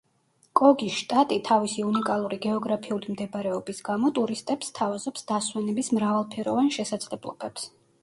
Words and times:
კოგის 0.59 0.95
შტატი, 1.01 1.37
თავისი 1.49 1.85
უნიკალური 1.89 2.41
გეოგრაფიული 2.47 3.15
მდებარეობის 3.17 3.85
გამო, 3.93 4.13
ტურისტებს 4.19 4.75
სთავაზობს 4.75 5.31
დასვენების 5.35 5.95
მრავალფეროვან 6.01 6.77
შესაძლებლობებს. 6.81 7.73